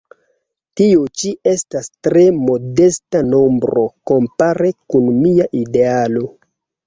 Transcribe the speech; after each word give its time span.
Tio 0.79 1.01
ĉi 1.23 1.33
estas 1.51 1.89
tre 2.07 2.23
modesta 2.45 3.21
nombro 3.27 3.83
kompare 4.13 4.71
kun 4.95 5.11
mia 5.21 5.47
idealo. 5.63 6.27